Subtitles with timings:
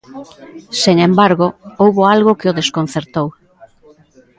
[0.81, 1.47] Sen embargo,
[1.81, 3.27] houbo algo que o desconcertou.